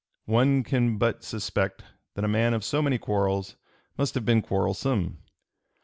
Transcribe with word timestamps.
One 0.25 0.63
can 0.63 0.97
but 0.97 1.23
suspect 1.23 1.81
(p. 1.81 1.85
297) 2.15 2.15
that 2.15 2.25
a 2.25 2.33
man 2.33 2.55
of 2.55 2.63
so 2.63 2.81
many 2.81 2.97
quarrels 2.97 3.55
must 3.99 4.15
have 4.15 4.25
been 4.25 4.41
quarrelsome. 4.41 5.19